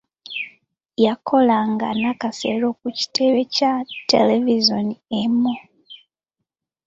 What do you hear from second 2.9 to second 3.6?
kitebe